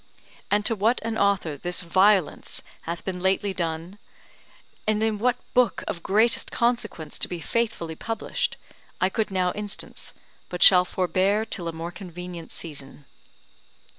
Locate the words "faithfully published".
7.39-8.57